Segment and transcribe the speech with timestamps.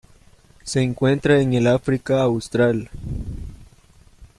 [0.63, 2.89] Se encuentra en el África Austral.